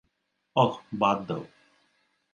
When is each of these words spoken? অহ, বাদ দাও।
অহ, 0.55 0.73
বাদ 0.93 1.17
দাও। 1.27 1.43